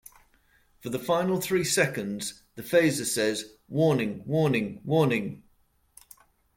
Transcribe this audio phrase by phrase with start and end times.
[0.79, 5.43] For the final three seconds, the phaser says Warning, Warning, Warning.